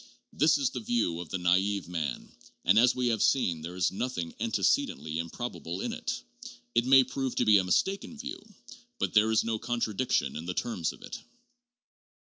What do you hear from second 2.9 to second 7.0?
we have seen, there is nothing antecedently improbable in it. It